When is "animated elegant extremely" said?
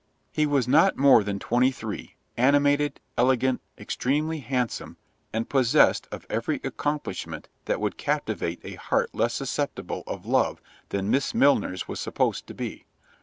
2.35-4.39